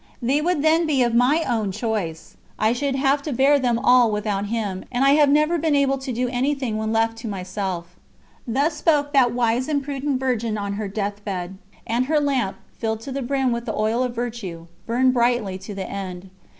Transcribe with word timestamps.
They 0.19 0.41
would 0.41 0.63
then 0.63 0.87
be 0.87 1.03
of 1.03 1.13
my 1.13 1.43
own 1.47 1.71
choice. 1.71 2.35
I 2.57 2.73
should 2.73 2.95
have 2.95 3.21
to 3.21 3.31
bear 3.31 3.59
them 3.59 3.77
all 3.77 4.09
without 4.11 4.47
Him, 4.47 4.83
and 4.91 5.05
I 5.05 5.11
have 5.11 5.29
never 5.29 5.59
been 5.59 5.75
able 5.75 5.99
to 5.99 6.11
do 6.11 6.27
anything 6.29 6.75
when 6.79 6.91
left 6.91 7.17
to 7.19 7.27
myself." 7.27 7.95
Thus 8.47 8.73
spoke 8.75 9.13
that 9.13 9.31
wise 9.31 9.67
and 9.67 9.83
prudent 9.83 10.19
Virgin 10.19 10.57
on 10.57 10.73
her 10.73 10.87
deathbed, 10.87 11.59
and 11.85 12.05
her 12.07 12.19
lamp, 12.19 12.57
filled 12.79 13.01
to 13.01 13.11
the 13.11 13.21
brim 13.21 13.51
with 13.51 13.65
the 13.67 13.75
oil 13.75 14.01
of 14.01 14.15
virtue, 14.15 14.65
burned 14.87 15.13
brightly 15.13 15.59
to 15.59 15.75
the 15.75 15.87
end. 15.87 16.31